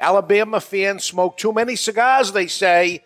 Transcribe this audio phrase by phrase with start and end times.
[0.00, 3.04] Alabama fans smoke too many cigars, they say.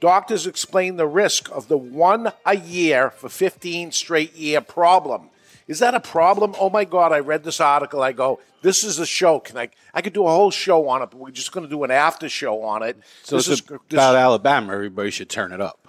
[0.00, 5.28] Doctors explain the risk of the one a year for 15 straight year problem.
[5.68, 6.54] Is that a problem?
[6.58, 8.02] Oh my God, I read this article.
[8.02, 9.38] I go, this is a show.
[9.38, 9.68] Can I?
[9.94, 11.90] I could do a whole show on it, but we're just going to do an
[11.92, 12.96] after show on it.
[13.22, 14.72] So this it's is, this- about Alabama.
[14.72, 15.86] Everybody should turn it up.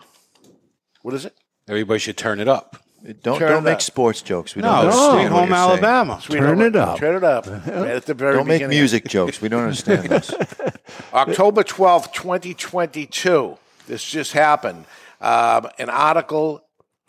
[1.01, 1.35] what is it?
[1.67, 2.77] Everybody should turn it up.
[3.21, 3.81] Don't Turn don't it make up.
[3.81, 4.55] sports jokes.
[4.55, 5.83] We No, don't stay understand what home, you're saying.
[5.83, 6.21] Alabama.
[6.21, 6.99] Turn it up.
[6.99, 7.45] Turn it up.
[7.47, 8.77] Right at the very Don't make beginning.
[8.77, 9.41] music jokes.
[9.41, 10.33] We don't understand this.
[11.13, 13.57] October twelfth, 2022.
[13.87, 14.85] This just happened.
[15.19, 16.63] Um, an article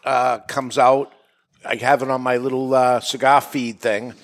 [0.05, 1.13] uh, comes out.
[1.65, 4.15] I have it on my little uh, cigar feed thing.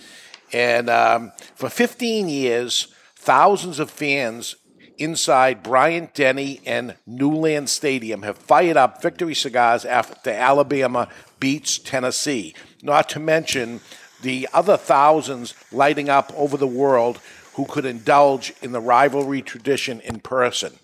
[0.53, 4.57] And um, for 15 years, thousands of fans
[4.99, 11.09] inside Bryant Denny and Neyland Stadium have fired up victory cigars after Alabama
[11.41, 12.55] beats Tennessee.
[12.83, 13.81] Not to mention
[14.23, 17.19] the other thousands lighting up over the world
[17.55, 20.79] who could indulge in the rivalry tradition in person.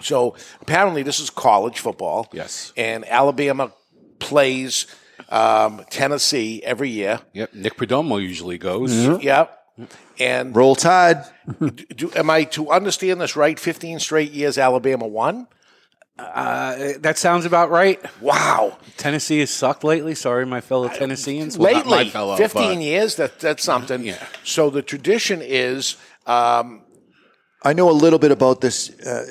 [0.00, 2.28] So apparently, this is college football.
[2.32, 2.72] Yes.
[2.76, 3.72] And Alabama
[4.18, 4.86] plays
[5.28, 7.20] um, Tennessee every year.
[7.32, 7.54] Yep.
[7.54, 8.92] Nick Perdomo usually goes.
[9.22, 9.54] Yep.
[10.18, 11.24] And Roll Tide.
[11.96, 13.58] do, am I to understand this right?
[13.58, 15.46] 15 straight years Alabama won?
[16.18, 18.00] Uh, that sounds about right.
[18.20, 18.78] Wow.
[18.96, 20.14] Tennessee has sucked lately.
[20.14, 21.56] Sorry, my fellow Tennesseans.
[21.56, 24.02] Well, not Lately, my fellow, 15 but- years, that, that's something.
[24.04, 24.24] Yeah.
[24.44, 25.96] So the tradition is
[26.26, 26.82] um,
[27.62, 29.26] I know a little bit about this uh,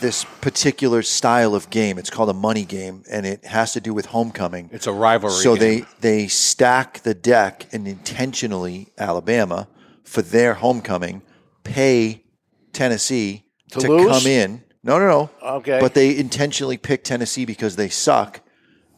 [0.00, 1.98] this particular style of game.
[1.98, 4.70] It's called a money game, and it has to do with homecoming.
[4.72, 5.34] It's a rivalry.
[5.34, 5.86] So game.
[6.00, 9.68] they they stack the deck and intentionally Alabama
[10.04, 11.22] for their homecoming
[11.64, 12.24] pay
[12.72, 14.64] Tennessee To to, come in.
[14.84, 15.30] No, no, no.
[15.58, 15.78] Okay.
[15.80, 18.40] But they intentionally pick Tennessee because they suck,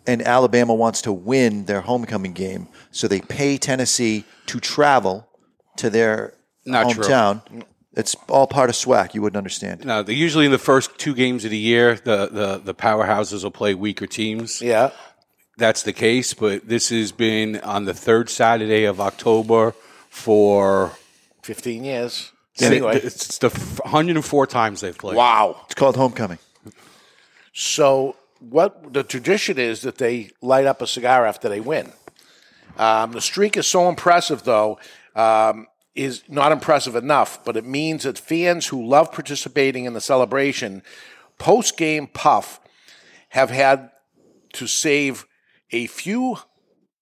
[0.06, 5.28] and Alabama wants to win their homecoming game, so they pay Tennessee to travel
[5.76, 6.34] to their
[6.64, 7.04] Not true.
[7.04, 7.64] hometown.
[7.96, 9.14] It's all part of SWAC.
[9.14, 9.84] You wouldn't understand.
[9.84, 13.44] No, they usually in the first two games of the year, the, the, the powerhouses
[13.44, 14.60] will play weaker teams.
[14.60, 14.90] yeah.
[15.56, 19.72] That's the case, but this has been on the third Saturday of October
[20.10, 20.90] for
[21.42, 22.32] 15 years.
[22.60, 22.96] Anyway.
[22.96, 25.16] it's the 104 times they've played.
[25.16, 25.60] Wow.
[25.64, 26.38] It's called homecoming.
[27.52, 31.92] So what the tradition is that they light up a cigar after they win.
[32.76, 34.78] Um, the streak is so impressive, though,
[35.14, 37.44] um, is not impressive enough.
[37.44, 40.82] But it means that fans who love participating in the celebration,
[41.38, 42.60] post game puff,
[43.30, 43.90] have had
[44.54, 45.26] to save
[45.72, 46.38] a few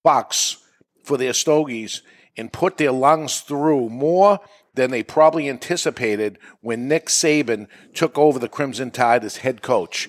[0.02, 0.58] bucks
[1.04, 2.02] for their stogies
[2.36, 4.40] and put their lungs through more
[4.74, 10.08] than they probably anticipated when Nick Saban took over the Crimson Tide as head coach.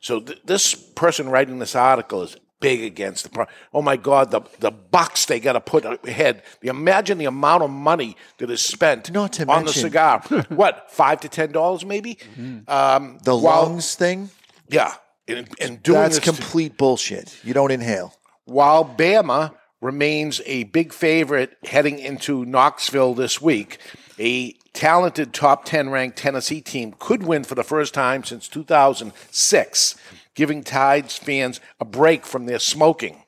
[0.00, 3.30] So th- this person writing this article is big against the.
[3.30, 6.42] Pro- oh my God, the the bucks they got to put ahead.
[6.62, 10.20] Imagine the amount of money that is spent Not to on the cigar.
[10.48, 12.18] what five to ten dollars maybe?
[12.68, 14.30] Um, The while- lungs thing,
[14.68, 14.94] yeah,
[15.26, 17.36] and, and doing that's this to- complete bullshit.
[17.42, 18.14] You don't inhale.
[18.44, 19.52] while Bama
[19.86, 23.78] remains a big favorite heading into Knoxville this week,
[24.18, 29.94] a talented top 10 ranked Tennessee team could win for the first time since 2006,
[30.34, 33.22] giving Tides fans a break from their smoking.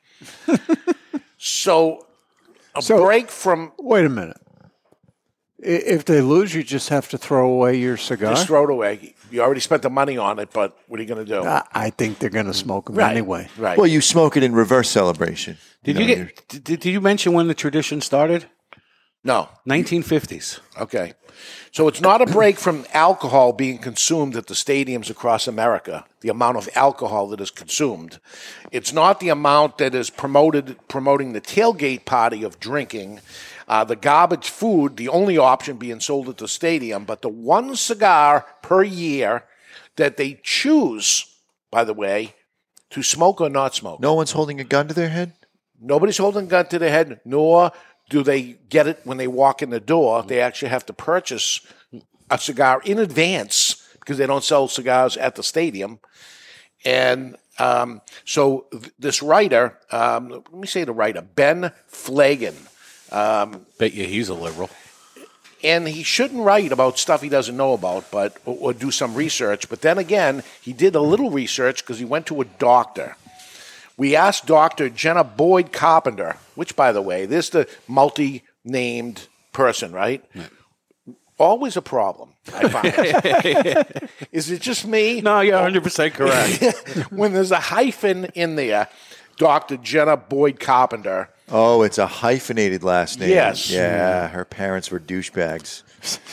[1.38, 2.06] so,
[2.74, 4.40] a So- break from Wait a minute.
[5.62, 5.66] I-
[5.96, 8.32] If they lose, you just have to throw away your cigar.
[8.34, 9.14] just throw it away.
[9.30, 11.44] You already spent the money on it, but what are you going to do?
[11.46, 13.10] I I think they're going to smoke them right.
[13.10, 13.48] anyway.
[13.58, 13.76] Right.
[13.76, 15.58] Well, you smoke it in reverse celebration.
[15.84, 16.48] Did know, you you're- get?
[16.64, 18.46] Did, did you mention when the tradition started?
[19.24, 19.48] No.
[19.66, 20.60] 1950s.
[20.80, 21.14] Okay.
[21.70, 26.28] So it's not a break from alcohol being consumed at the stadiums across America, the
[26.28, 28.18] amount of alcohol that is consumed.
[28.72, 33.20] It's not the amount that is promoted promoting the tailgate party of drinking,
[33.68, 37.76] uh, the garbage food, the only option being sold at the stadium, but the one
[37.76, 39.44] cigar per year
[39.96, 41.26] that they choose,
[41.70, 42.34] by the way,
[42.90, 44.00] to smoke or not smoke.
[44.00, 45.34] No one's holding a gun to their head.
[45.80, 47.72] Nobody's holding a gun to their head, nor
[48.08, 50.22] do they get it when they walk in the door.
[50.22, 51.60] They actually have to purchase
[52.30, 55.98] a cigar in advance because they don't sell cigars at the stadium.
[56.84, 62.54] And um, so th- this writer, um, let me say the writer, Ben Flagan,
[63.78, 64.70] Bet you he's a liberal.
[65.64, 69.14] and he shouldn't write about stuff he doesn't know about, but or, or do some
[69.14, 69.68] research.
[69.68, 73.16] But then again, he did a little research because he went to a doctor.
[73.98, 79.90] We asked Doctor Jenna Boyd Carpenter, which, by the way, this is the multi-named person,
[79.92, 80.24] right?
[81.36, 82.34] Always a problem.
[82.54, 84.10] I find.
[84.32, 85.20] is it just me?
[85.20, 87.10] No, you're 100% correct.
[87.12, 88.88] when there's a hyphen in there,
[89.36, 91.30] Doctor Jenna Boyd Carpenter.
[91.50, 93.30] Oh, it's a hyphenated last name.
[93.30, 93.70] Yes.
[93.70, 95.82] Yeah, her parents were douchebags.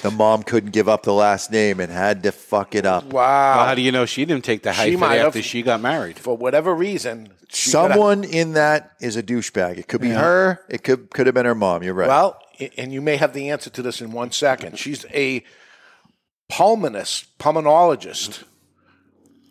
[0.03, 3.05] The mom couldn't give up the last name and had to fuck it up.
[3.05, 3.57] Wow.
[3.57, 5.27] Well, how do you know she didn't take the hyphen might have.
[5.27, 6.19] after she got married?
[6.19, 9.77] For whatever reason, she coulda- Someone in that is a douchebag.
[9.79, 10.59] It could be her.
[10.69, 11.81] It could could have been her mom.
[11.81, 12.07] You're right.
[12.09, 14.77] Well, i- and you may have the answer to this in one second.
[14.77, 15.43] She's a
[16.49, 18.43] pulmonist, pulmonologist.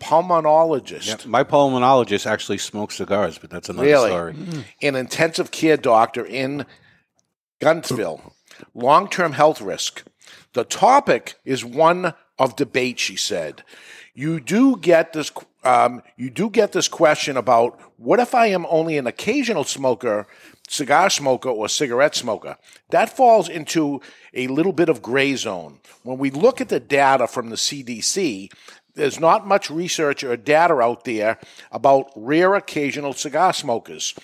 [0.05, 1.27] Pulmonologist.
[1.27, 4.11] My pulmonologist actually smokes cigars, but that's another Really?
[4.11, 4.35] story.
[4.83, 6.67] An intensive care doctor in
[7.63, 8.35] Huntsville.
[8.75, 10.05] Long term health risk.
[10.53, 13.63] The topic is one of debate, she said.
[14.15, 15.33] You do get this.
[15.65, 20.27] Um, you do get this question about what if I am only an occasional smoker,
[20.69, 22.57] cigar smoker, or cigarette smoker?
[22.91, 24.01] That falls into
[24.35, 25.81] a little bit of gray zone.
[26.03, 28.51] When we look at the data from the CDC,
[28.95, 31.39] there's not much research or data out there
[31.73, 34.15] about rare occasional cigar smokers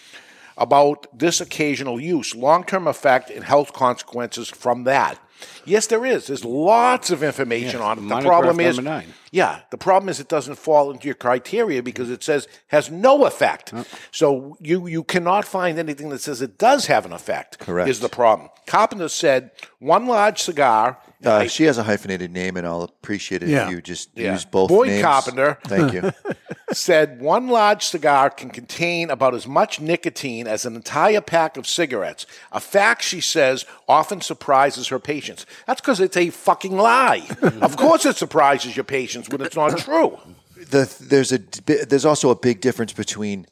[0.57, 5.19] about this occasional use, long term effect, and health consequences from that.
[5.65, 6.27] Yes, there is.
[6.27, 8.09] There's lots of information on it.
[8.09, 9.07] The problem is, nine.
[9.33, 13.25] yeah, the problem is it doesn't fall into your criteria because it says has no
[13.25, 13.73] effect.
[14.11, 17.59] So you you cannot find anything that says it does have an effect.
[17.59, 17.89] Correct.
[17.89, 18.51] Is the problem?
[18.67, 20.99] Carpenter said one large cigar.
[21.25, 23.67] Uh, she has a hyphenated name, and I'll appreciate it Yeah.
[23.67, 24.33] if you just Yeah.
[24.33, 25.03] use both Boyd names.
[25.03, 25.59] Carpenter.
[25.65, 26.13] Thank you.
[26.73, 31.67] said one large cigar can contain about as much nicotine as an entire pack of
[31.67, 32.27] cigarettes.
[32.53, 35.47] A fact, she says, often surprises her patients.
[35.67, 37.27] That's because it's a fucking lie.
[37.61, 40.19] of course, it surprises your patients when it's not true.
[40.57, 41.39] the, there's a
[41.87, 43.47] there's also a big difference between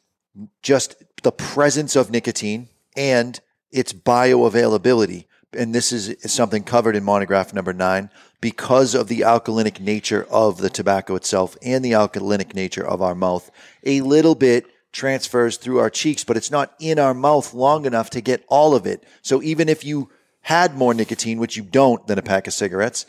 [0.63, 3.39] just the presence of nicotine and
[3.71, 5.25] its bioavailability.
[5.51, 10.57] And this is something covered in monograph number nine because of the alkalinic nature of
[10.57, 13.49] the tobacco itself and the alkalinic nature of our mouth.
[13.83, 18.09] A little bit transfers through our cheeks, but it's not in our mouth long enough
[18.11, 19.03] to get all of it.
[19.21, 20.09] So even if you
[20.41, 23.05] had more nicotine, which you don't, than a pack of cigarettes,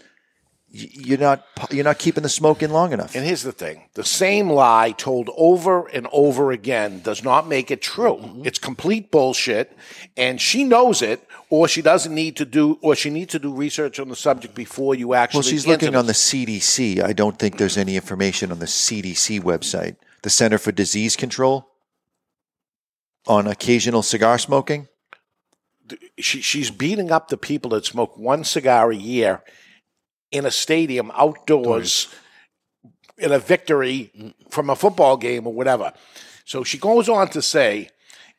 [0.72, 3.16] you're not you're not keeping the smoke in long enough.
[3.16, 7.70] And here's the thing the same lie told over and over again does not make
[7.70, 8.16] it true.
[8.16, 8.46] Mm-hmm.
[8.46, 9.76] It's complete bullshit.
[10.16, 13.52] And she knows it, or she doesn't need to do, or she needs to do
[13.52, 15.38] research on the subject before you actually.
[15.38, 16.20] Well, she's looking on the.
[16.20, 17.02] CDC.
[17.02, 21.66] I don't think there's any information on the CDC website, the Center for Disease Control,
[23.26, 24.86] on occasional cigar smoking.
[26.18, 29.42] she, she's beating up the people that smoke one cigar a year
[30.30, 32.08] in a stadium outdoors
[33.18, 35.92] in a victory from a football game or whatever.
[36.44, 37.90] So she goes on to say,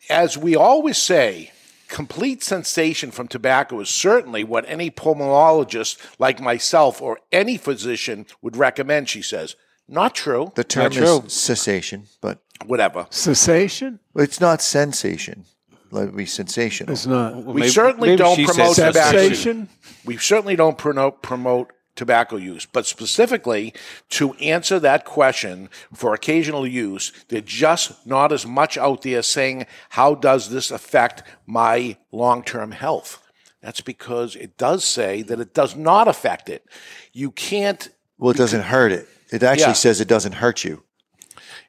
[0.10, 1.52] as we always say,
[1.88, 8.58] complete cessation from tobacco is certainly what any pulmonologist like myself or any physician would
[8.58, 9.56] recommend, she says.
[9.88, 10.52] Not true.
[10.56, 11.22] The term true.
[11.22, 13.08] is cessation, but Whatever.
[13.10, 14.00] Cessation?
[14.16, 15.46] it's not sensation.
[15.90, 16.94] Let it be sensational.
[16.94, 17.44] It's not.
[17.44, 19.18] We maybe- certainly maybe don't she said promote tobacco.
[19.18, 19.70] Cessation?
[20.06, 23.72] we certainly don't promote, promote tobacco use, but specifically
[24.10, 29.68] to answer that question for occasional use, there's just not as much out there saying,
[29.90, 33.22] how does this affect my long term health?
[33.62, 36.66] That's because it does say that it does not affect it.
[37.14, 39.08] You can't, Well, it doesn't hurt it.
[39.32, 39.86] It actually Yeah.
[39.86, 40.84] says it doesn't hurt you.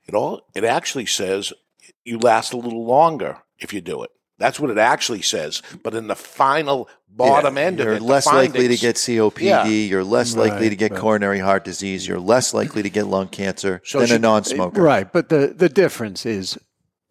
[0.08, 1.52] it all, it actually says
[2.04, 4.10] you last a little longer if you do it.
[4.38, 5.62] That's what it actually says.
[5.82, 8.96] But in the final bottom Yeah, end of you're it, the less likely to get
[8.96, 9.40] COPD.
[9.42, 9.66] Yeah.
[9.66, 12.08] You're less likely to get but- coronary heart disease.
[12.08, 14.82] You're less likely to get lung cancer So than she- a non-smoker.
[14.82, 16.58] Right, but the, the difference is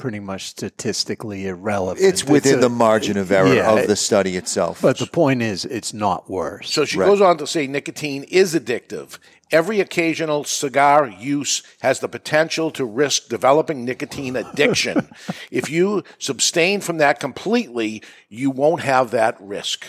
[0.01, 2.03] pretty much statistically irrelevant.
[2.03, 4.81] It's within a- the margin of error yeah, of the study itself.
[4.81, 6.71] But the point is, it's not worse.
[6.71, 7.05] So she Right.
[7.05, 9.19] goes on to say nicotine is addictive.
[9.51, 15.07] Every occasional cigar use has the potential to risk developing nicotine addiction.
[15.51, 19.85] if you abstain from that completely, you won't have that risk.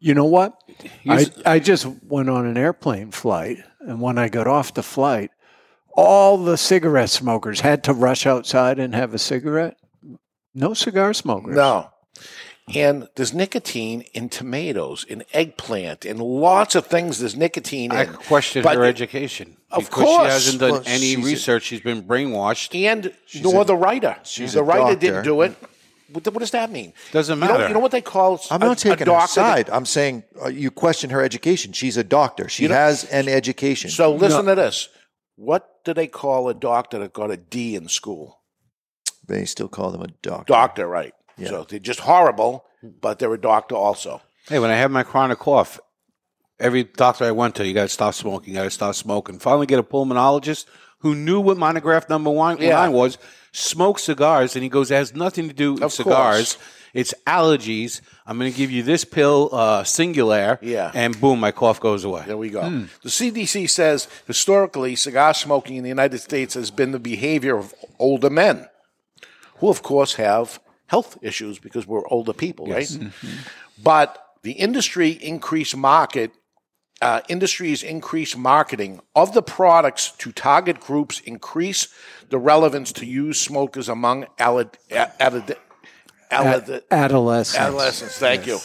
[0.00, 0.60] You know what?
[1.08, 5.30] I, I just went on an airplane flight, and when I got off the flight,
[5.96, 9.76] all the cigarette smokers had to rush outside and have a cigarette.
[10.54, 11.56] No cigar smokers.
[11.56, 11.90] No.
[12.74, 17.20] And there's nicotine in tomatoes, in eggplant, in lots of things.
[17.20, 18.12] There's nicotine I in.
[18.14, 19.56] question But- her education.
[19.70, 20.26] Of because course.
[20.26, 21.62] She hasn't done Well, any she's a- research.
[21.64, 22.74] she's been brainwashed.
[22.74, 23.12] and
[23.42, 24.16] nor the writer.
[24.24, 24.96] she's the a writer doctor.
[24.96, 25.54] didn't do it.
[26.10, 26.92] What, what does that mean?
[27.12, 27.68] Doesn't You know, matter.
[27.68, 29.70] you know what they call I'm a- not a taking her doctor that- side.
[29.70, 31.72] I'm saying uh, you question her education.
[31.72, 32.48] She's a doctor.
[32.48, 33.90] She has an education.
[33.90, 34.88] So listen to this.
[35.36, 38.40] What do they call a doctor that got a D in school?
[39.28, 40.52] they still call them a doctor.
[40.52, 41.12] Doctor, right?
[41.36, 41.48] Yeah.
[41.48, 42.90] So they're just horrible, hmm.
[43.00, 44.22] but they're a doctor also.
[44.48, 45.80] Hey, when I have my chronic cough,
[46.60, 48.54] every doctor I went to, you got to stop smoking.
[48.54, 49.40] You got to stop smoking.
[49.40, 50.66] Finally, get a pulmonologist
[51.00, 52.88] who knew what monograph number one Yeah.
[52.88, 53.18] was.
[53.52, 56.54] Smoke cigars, and he goes, "It has nothing to do with Of cigars.
[56.54, 56.58] course.
[56.96, 58.00] It's allergies.
[58.26, 60.90] I'm going to give you this pill, uh, Singulair, Yeah.
[60.94, 62.62] and boom, my cough goes away." There we go.
[63.02, 67.74] The CDC says historically, cigar smoking in the United States has been the behavior of
[67.98, 68.68] older men,
[69.58, 72.90] who, of course, have health issues because we're older people, right?
[73.82, 76.30] But the industry increased market.
[77.02, 81.88] Uh, industries increase marketing of the products to target groups, increase
[82.30, 85.56] the relevance to use smokers among alad- a- adad-
[86.30, 87.58] alad- Adolescents.
[87.58, 88.18] adolescents.
[88.18, 88.58] Thank you.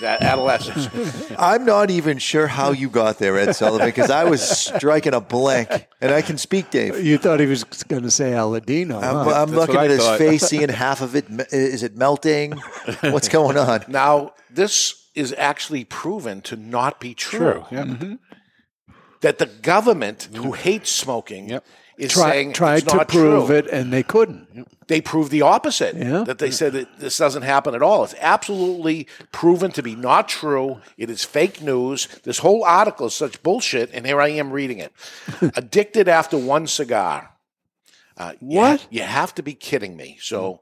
[0.00, 1.30] That adolescents.
[1.38, 5.20] I'm not even sure how you got there, Ed Sullivan, because I was striking a
[5.20, 5.68] blank.
[6.00, 7.04] And I can speak, Dave.
[7.04, 8.96] You thought he was going to say Aladino.
[8.96, 9.42] I'm, huh?
[9.42, 10.18] I'm looking at I his thought.
[10.18, 11.26] face, seeing half of it.
[11.52, 12.52] Is it melting?
[13.02, 13.84] What's going on?
[13.88, 17.64] Now, this is actually proven to not be true.
[17.70, 17.84] Yeah.
[17.84, 18.14] Mm-hmm.
[19.20, 20.52] That the government, who mm-hmm.
[20.54, 21.64] hates smoking, Yep.
[22.02, 23.56] Is Try, saying tried to prove true.
[23.56, 24.66] it, and they couldn't.
[24.88, 25.94] They proved the opposite.
[25.96, 26.24] Yeah.
[26.24, 28.04] That they said that this doesn't happen at all.
[28.04, 30.80] It's absolutely proven to be not true.
[30.98, 32.08] It is fake news.
[32.24, 34.92] This whole article is such bullshit, and here I am reading it.
[35.56, 37.30] Addicted after one cigar.
[38.16, 38.80] Uh, you What?
[38.80, 40.18] ha- You, have to be kidding me.
[40.20, 40.60] So,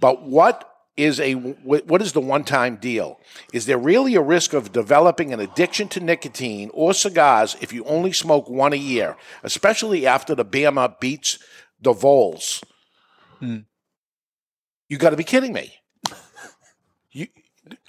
[0.00, 3.20] but what is a what is the one-time deal?
[3.52, 7.84] Is there really a risk of developing an addiction to nicotine or cigars if you
[7.84, 11.38] only smoke one a year, especially after the Bama beats
[11.80, 12.62] the Vols?
[13.38, 13.58] Hmm.
[14.88, 15.74] You got to be kidding me.
[17.12, 17.28] You,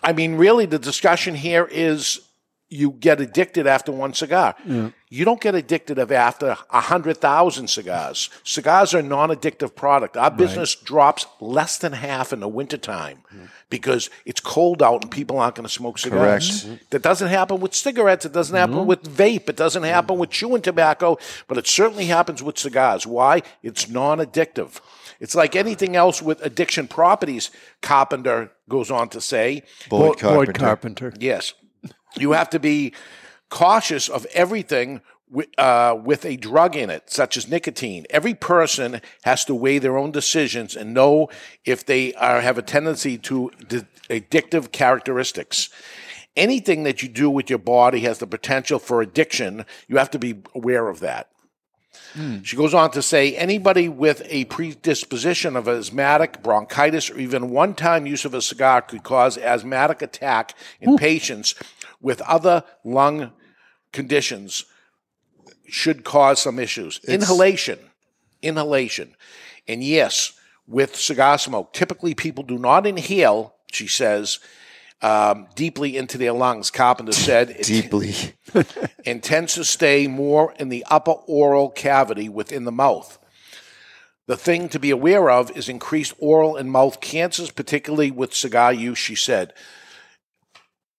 [0.04, 2.22] I mean, really, the discussion here is
[2.70, 4.56] you get addicted after one cigar.
[5.12, 8.30] You don't get addicted of after a hundred thousand cigars.
[8.44, 10.16] Cigars are a non-addictive product.
[10.16, 13.46] Our business drops less than half in the wintertime mm-hmm.
[13.72, 16.64] because it's cold out and people aren't going to smoke cigars.
[16.64, 16.76] Mm-hmm.
[16.92, 18.26] That doesn't happen with cigarettes.
[18.26, 18.86] It doesn't happen mm-hmm.
[18.86, 19.50] with vape.
[19.50, 23.08] It doesn't happen with chewing tobacco, but it certainly happens with cigars.
[23.08, 23.42] Why?
[23.64, 24.80] It's non-addictive.
[25.20, 27.50] It's like anything else with addiction properties,
[27.82, 29.64] Carpenter goes on to say.
[29.90, 30.54] Boyd Boyd Carpenter.
[30.54, 31.14] Carpenter.
[31.20, 31.54] Yes.
[32.18, 32.94] You have to be
[33.50, 38.06] cautious of everything with, uh, with a drug in it, such as nicotine.
[38.10, 41.30] Every person has to weigh their own decisions and know
[41.66, 45.70] if they are, have a tendency to d- addictive characteristics.
[46.36, 49.66] Anything that you do with your body has the potential for addiction.
[49.88, 51.30] You have to be aware of that.
[52.14, 52.42] Hmm.
[52.44, 57.74] She goes on to say anybody with a predisposition of asthmatic, bronchitis, or even one
[57.74, 61.56] time use of a cigar could cause asthmatic attack in patients
[62.02, 63.32] with other lung
[63.92, 64.66] conditions
[65.68, 67.00] should cause some issues.
[67.08, 67.80] Inhalation.
[68.42, 69.16] Inhalation.
[69.68, 70.34] And yes,
[70.68, 74.40] with cigar smoke, typically people do not inhale, she says,
[75.02, 76.72] um, deeply into their lungs.
[76.72, 78.14] Carpenter said it, Deeply.
[79.06, 83.18] and tends to stay more in the upper oral cavity within the mouth.
[84.28, 88.72] The thing to be aware of is increased oral and mouth cancers, particularly with cigar
[88.72, 89.54] use, she said.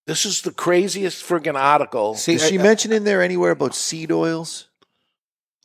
[0.06, 2.16] This is the craziest friggin' article.
[2.16, 4.66] See, Does she I- mention in there anywhere about seed oils?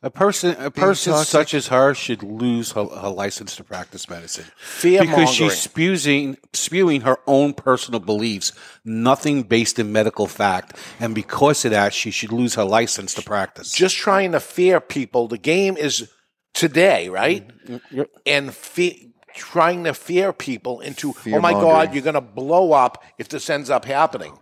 [0.05, 1.31] A person, a person toxic?
[1.31, 6.37] such as her, should lose her, her license to practice medicine Fear because she's spewing,
[6.53, 12.11] spewing her own personal beliefs, nothing based in medical fact, and because of that, she
[12.11, 13.71] should lose her license to practice.
[13.71, 15.27] Just trying to fear people.
[15.27, 16.11] The game is
[16.53, 17.49] today, right?
[17.89, 18.11] Yep.
[18.27, 21.61] And fe- trying to fear people into, oh my Fear-mongering.
[21.61, 24.37] God, you're going to blow up if this ends up happening.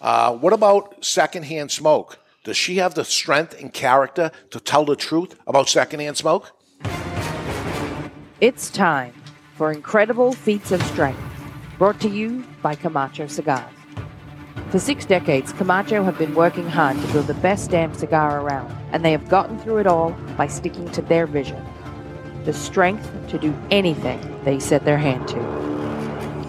[0.00, 2.18] Uh, what about secondhand smoke?
[2.44, 6.52] Does she have the strength and character to tell the truth about secondhand smoke?
[8.38, 9.14] It's time
[9.54, 11.22] for incredible feats of strength.
[11.78, 13.72] Brought to you by Camacho Cigars.
[14.68, 18.70] For six decades, Camacho have been working hard to build the best damn cigar around,
[18.92, 21.64] and they have gotten through it all by sticking to their vision
[22.44, 25.83] the strength to do anything they set their hand to.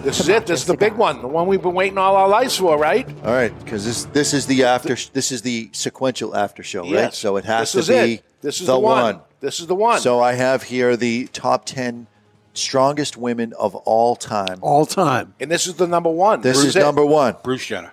[0.06, 0.46] This is it.
[0.46, 3.04] This is the big one, the one we've been waiting all our lives for, right?
[3.24, 6.92] All right, because this this is the after this is the sequential after show, right?
[6.92, 7.18] Yes.
[7.18, 8.24] So it has This to be it.
[8.40, 9.20] This is the, the one.
[9.40, 9.98] This is the one.
[9.98, 12.06] So I have here the top ten
[12.54, 14.60] strongest women of all time.
[14.62, 15.34] All time.
[15.40, 16.40] and this is the number one.
[16.40, 16.80] This is it.
[16.82, 17.34] number one.
[17.42, 17.92] Bruce Jenner.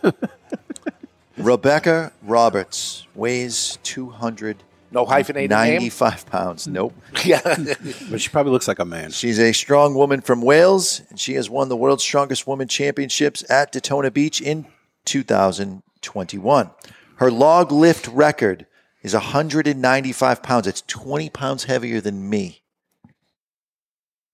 [1.36, 5.74] Rebecca Roberts weighs two hundred No hyphenated name.
[5.74, 6.66] ninety-five pounds.
[6.66, 6.94] Nope.
[7.24, 7.40] Yeah.
[8.10, 9.10] But she probably looks like a man.
[9.10, 13.44] She's a strong woman from Wales, and she has won the World's Strongest Woman Championships
[13.50, 14.66] at Daytona Beach in
[15.04, 16.70] 2021.
[17.16, 18.66] Her log lift record
[19.02, 20.66] is 195 pounds.
[20.66, 22.62] It's 20 pounds heavier than me.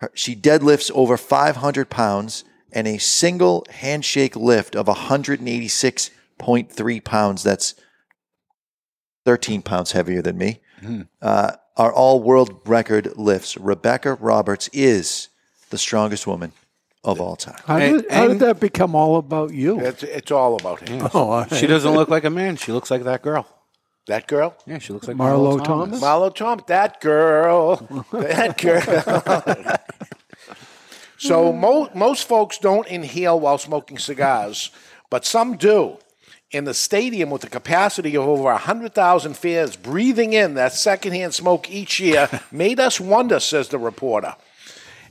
[0.00, 7.42] Her- She deadlifts over 500 pounds and a single handshake lift of 186.3 pounds.
[7.42, 7.74] That's
[9.24, 10.60] 13 pounds heavier than me
[11.22, 13.56] uh, are all world record lifts.
[13.56, 15.28] Rebecca Roberts is
[15.70, 16.52] the strongest woman
[17.02, 17.56] of all time.
[17.66, 19.80] How, And- did, how did that become all about you?
[19.80, 21.08] it's, it's all about him.
[21.14, 22.56] Oh, all She doesn't look like a man.
[22.56, 23.46] She looks like that girl.
[24.06, 24.54] That girl?
[24.66, 26.00] Yeah, she looks like Marlo Marlo Thomas?
[26.00, 27.76] Marlo Trump, that girl,
[28.12, 29.76] that girl.
[31.16, 34.70] so mo- most folks don't inhale while smoking cigars,
[35.08, 35.96] but some do.
[36.54, 41.68] In the stadium with a capacity of over 100,000 fans breathing in that secondhand smoke
[41.68, 44.36] each year made us wonder, says the reporter.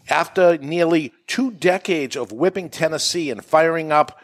[0.07, 4.17] After nearly two decades of whipping Tennessee and firing up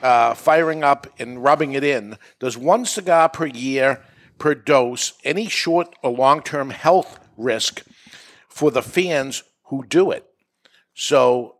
[0.00, 4.04] uh, firing up and rubbing it in, does one cigar per year
[4.38, 7.82] per dose any short or long term health risk
[8.48, 10.24] for the fans who do it?
[10.94, 11.56] So,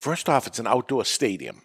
[0.00, 1.62] first off, it's an outdoor stadium.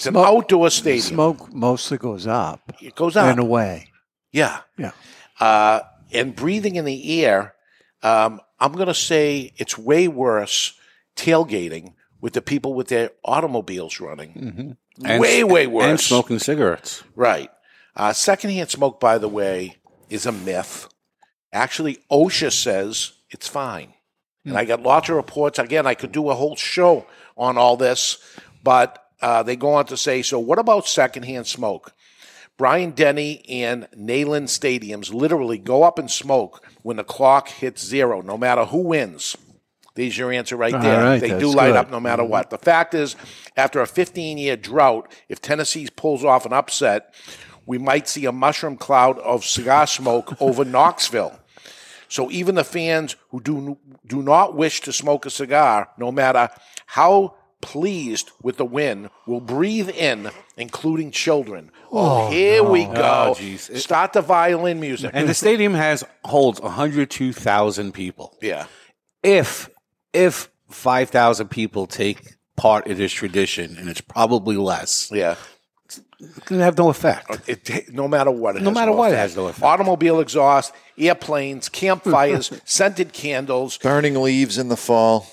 [0.00, 1.02] It's an Smoke- outdoor stadium.
[1.02, 3.30] Smoke mostly goes up It goes up.
[3.30, 3.88] in a way.
[4.32, 4.60] Yeah.
[4.78, 4.92] Yeah.
[5.38, 5.80] Uh,
[6.10, 7.54] and breathing in the air,
[8.02, 10.72] um, I'm going to say it's way worse
[11.16, 14.76] tailgating with the people with their automobiles running.
[15.04, 15.84] And- way, way worse.
[15.84, 17.02] And smoking cigarettes.
[17.14, 17.50] Right.
[17.94, 19.76] Uh, secondhand smoke, by the way,
[20.08, 20.88] is a myth.
[21.52, 23.92] Actually, OSHA says it's fine.
[24.46, 25.58] And I got lots of reports.
[25.58, 27.04] Again, I could do a whole show
[27.36, 28.16] on all this,
[28.64, 31.92] but uh, they go on to say so, what about secondhand smoke?
[32.56, 38.20] Bryant Denny and Neyland stadiums literally go up in smoke when the clock hits zero,
[38.20, 39.36] no matter who wins.
[39.94, 41.02] There's your answer right there.
[41.02, 41.76] right, they do light good.
[41.76, 42.50] up no matter what.
[42.50, 43.16] The fact is,
[43.56, 47.14] after a 15 year drought, if Tennessee pulls off an upset,
[47.66, 51.38] we might see a mushroom cloud of cigar smoke over Knoxville.
[52.08, 56.48] So even the fans who do do not wish to smoke a cigar, no matter
[56.86, 61.70] how pleased with the win, will breathe in, including children.
[61.92, 63.34] Oh, oh here we go.
[63.34, 63.68] Oh, jeez.
[63.70, 65.10] It- Start the violin music.
[65.14, 68.36] And the stadium has holds 102,000 people.
[68.40, 68.66] yeah.
[69.22, 69.68] If
[70.12, 75.34] if 5,000 people take part in this tradition, and it's probably less, Yeah.
[75.84, 76.00] it's
[76.46, 77.30] going to have no effect.
[77.30, 79.62] Uh, it, no matter what, it No has matter what, it has no effect.
[79.62, 83.78] Automobile exhaust, airplanes, campfires, scented candles.
[83.78, 85.26] Burning leaves in the fall.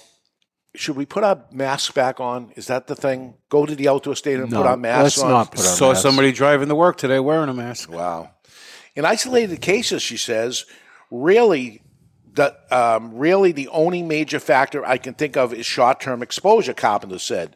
[0.75, 2.51] Should we put our masks back on?
[2.55, 3.35] Is that the thing?
[3.49, 5.29] Go to the outdoor stadium and No, put our masks let's on.
[5.31, 6.03] not put our Saw masks.
[6.03, 7.89] somebody driving to work today wearing a mask.
[7.91, 8.31] Wow.
[8.95, 10.65] In isolated cases, she says,
[11.09, 11.81] really,
[12.33, 16.73] the um, really the only major factor I can think of is short-term exposure.
[16.73, 17.55] Carpenter said,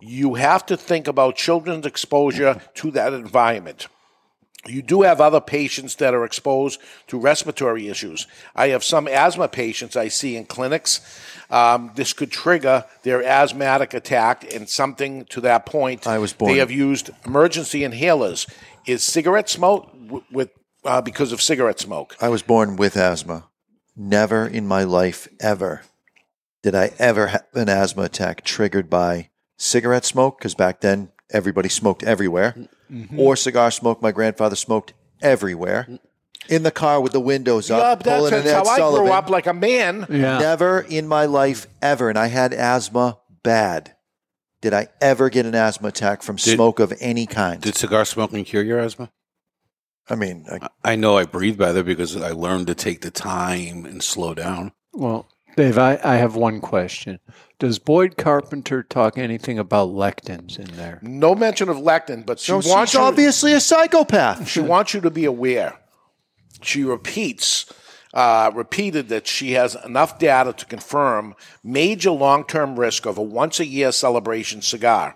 [0.00, 3.86] you have to think about children's exposure to that environment.
[4.66, 8.26] You do have other patients that are exposed to respiratory issues.
[8.54, 11.00] I have some asthma patients I see in clinics.
[11.50, 16.06] Um, this could trigger their asthmatic attack, and something to that point.
[16.06, 18.48] I was born- They have used emergency inhalers.
[18.86, 20.50] Is cigarette smoke w- with
[20.84, 22.16] uh, because of cigarette smoke?
[22.20, 23.48] I was born with asthma.
[23.96, 25.82] Never in my life ever
[26.62, 31.68] did I ever have an asthma attack triggered by cigarette smoke because back then everybody
[31.68, 32.54] smoked everywhere,
[32.92, 33.18] Mm-hmm.
[33.18, 34.02] or cigar smoke.
[34.02, 35.88] My grandfather smoked everywhere.
[36.48, 39.10] In the car with the windows Yeah, up, that's, pulling an Ed how I grew
[39.12, 40.06] up, like a man.
[40.10, 40.38] Yeah.
[40.38, 43.94] Never in my life ever, and I had asthma bad.
[44.60, 47.62] Did I ever get an asthma attack from Did- smoke of any kind?
[47.62, 49.10] Did cigar smoking cure your asthma?
[50.10, 53.86] I mean, I, I know I breathe better because I learned to take the time
[53.86, 54.72] and slow down.
[54.92, 55.26] Well,
[55.56, 57.18] Dave, I, I have one question.
[57.58, 60.98] Does Boyd Carpenter talk anything about lectins in there?
[61.02, 63.04] No mention of lectin, but she so wants she's you.
[63.04, 64.48] obviously a psychopath.
[64.48, 65.78] she wants you to be aware.
[66.62, 67.66] She repeats
[68.14, 71.34] uh, repeated that she has enough data to confirm
[71.64, 75.14] major long term risk of a once a year celebration cigar,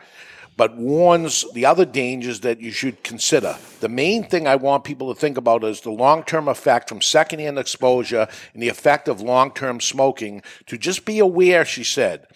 [0.56, 3.56] but warns the other dangers that you should consider.
[3.80, 7.02] The main thing I want people to think about is the long term effect from
[7.02, 10.42] secondhand exposure and the effect of long term smoking.
[10.66, 12.26] To just be aware, she said,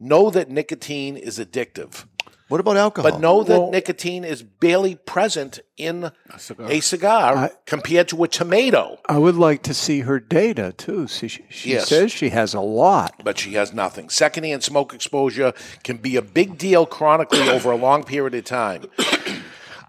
[0.00, 2.04] know that nicotine is addictive.
[2.48, 3.10] What about alcohol?
[3.10, 6.10] But know that nicotine is barely present in
[6.58, 8.98] a cigar, compared to a tomato.
[9.06, 11.06] I would like to see her data too.
[11.08, 11.88] See, she she Yes.
[11.88, 13.14] says she has a lot.
[13.22, 14.08] But she has nothing.
[14.08, 15.52] Secondhand smoke exposure
[15.84, 18.86] can be a big deal chronically over a long period of time.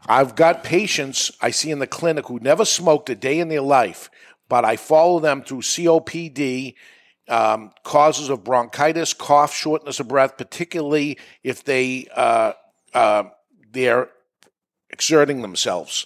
[0.07, 3.61] I've got patients I see in the clinic who never smoked a day in their
[3.61, 4.09] life,
[4.49, 6.73] but I follow them through COPD,
[7.29, 12.53] um, causes of bronchitis, cough, shortness of breath, particularly if they uh,
[12.93, 13.23] uh,
[13.71, 14.09] they're
[14.89, 16.05] exerting themselves.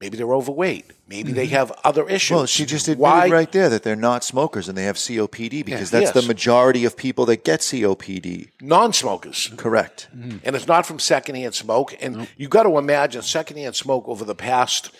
[0.00, 0.90] Maybe they're overweight.
[1.08, 2.26] Maybe they have other issues.
[2.26, 2.34] Mm-hmm.
[2.34, 3.28] Well, she just admitted Why?
[3.28, 6.94] right there that they're not smokers and they have COPD because that's the majority of
[6.94, 8.50] people that get COPD.
[8.60, 9.52] Non-smokers.
[9.56, 10.08] Correct.
[10.12, 11.96] and it's not from secondhand smoke.
[12.02, 14.90] And you've got to imagine secondhand smoke over the past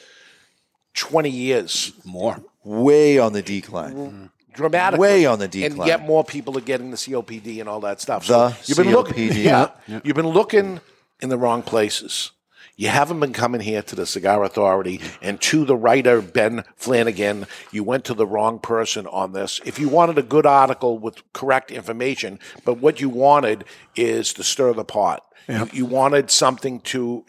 [0.94, 2.42] twenty years, More.
[2.62, 4.30] Way on the decline.
[4.54, 5.88] Dramatically, Way on the and decline.
[5.88, 8.26] yet more people are getting the COPD and all that stuff.
[8.26, 9.44] The so you've been looking, COPD.
[9.44, 10.80] yeah, you've been looking
[11.20, 12.30] in the wrong places.
[12.76, 17.46] You haven't been coming here to the Cigar Authority and to the writer Ben Flanagan.
[17.70, 19.60] You went to the wrong person on this.
[19.64, 23.64] If you wanted a good article with correct information, but what you wanted
[23.94, 25.24] is to stir the pot.
[25.48, 27.24] You, you wanted something to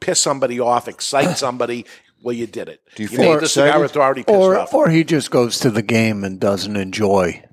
[0.00, 1.84] piss somebody off, excite somebody.
[2.26, 2.80] Well, you did it.
[2.96, 3.84] Do you you feel made the Cigar excited?
[3.84, 4.74] Authority pissed Or, off.
[4.74, 7.44] or he just goes to the game and doesn't enjoy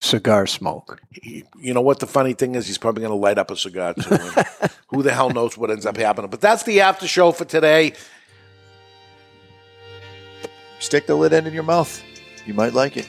[0.00, 1.00] cigar smoke.
[1.24, 2.68] you know what the funny thing is?
[2.68, 4.16] He's probably going to light up a cigar too.
[4.90, 6.30] who the hell knows what ends up happening?
[6.30, 7.94] But that's the after show for today.
[10.78, 12.00] Stick the lid end in your mouth.
[12.46, 13.08] You might like it.